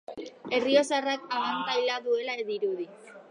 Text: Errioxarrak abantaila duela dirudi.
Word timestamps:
Errioxarrak 0.59 1.27
abantaila 1.39 1.99
duela 2.09 2.39
dirudi. 2.51 2.89